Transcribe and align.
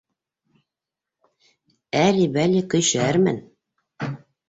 Әли-бәли 2.07 2.65
көйшәрмен 2.75 3.43